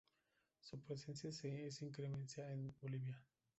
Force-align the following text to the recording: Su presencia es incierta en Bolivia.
Su 0.61 0.79
presencia 0.79 1.29
es 1.31 1.79
incierta 1.83 2.51
en 2.51 2.73
Bolivia. 2.81 3.21